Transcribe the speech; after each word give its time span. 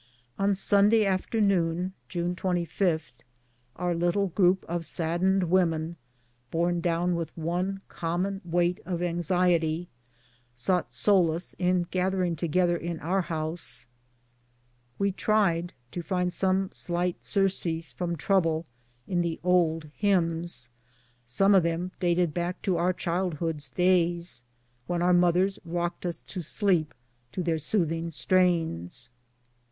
On 0.39 0.55
Sunday 0.55 1.05
afternoon, 1.05 1.93
the 2.11 2.21
25th 2.23 2.91
of 2.91 3.17
June, 3.17 3.25
our 3.75 3.93
little 3.93 4.29
group 4.29 4.65
of 4.67 4.83
saddened 4.83 5.43
women, 5.43 5.95
borne 6.49 6.81
down 6.81 7.15
with 7.15 7.29
one 7.37 7.81
com 7.87 8.41
268 8.41 8.41
BOOTS 8.43 8.43
AND 8.43 8.43
SADDLES. 8.43 8.51
mon 8.51 8.51
weight 8.51 8.95
of 8.95 9.07
anxiety, 9.15 9.89
sought 10.55 10.91
solace 10.91 11.53
in 11.59 11.83
gathering 11.91 12.35
to 12.35 12.47
gether 12.47 12.75
in 12.75 12.97
onr 12.97 13.25
house. 13.25 13.85
We 14.97 15.11
tried 15.11 15.73
to 15.91 16.01
find 16.01 16.33
some 16.33 16.71
slight 16.71 17.23
sur 17.23 17.47
cease 17.47 17.93
from 17.93 18.15
trouble 18.15 18.65
in 19.07 19.21
the 19.21 19.39
old 19.43 19.91
hymns: 19.93 20.71
some 21.23 21.53
of 21.53 21.61
them 21.61 21.91
dated 21.99 22.33
back 22.33 22.59
to 22.63 22.77
our 22.77 22.91
childhood's 22.91 23.69
days, 23.69 24.43
when 24.87 25.03
our 25.03 25.13
mothers 25.13 25.59
rocked 25.63 26.07
us 26.07 26.23
to 26.23 26.41
sleep 26.41 26.95
to 27.33 27.43
their 27.43 27.59
soothing 27.59 28.09
strains. 28.09 29.11